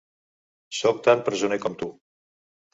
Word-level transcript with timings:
Sóc 0.77 1.03
tan 1.09 1.23
presoner 1.29 1.61
com 1.69 1.79
tu. 1.85 1.93